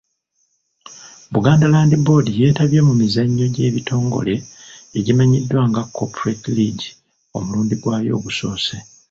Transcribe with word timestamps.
Buganda 1.33 1.71
Land 1.73 1.91
Board 2.05 2.27
yeetabye 2.39 2.79
mu 2.87 2.93
mizannyo 3.01 3.45
gy'ebitongole 3.55 4.35
egimannyiddwa 4.97 5.61
nga 5.69 5.81
Corporate 5.95 6.47
League 6.57 6.85
omulundi 7.37 7.75
gwayo 7.81 8.11
ogusoose. 8.19 8.77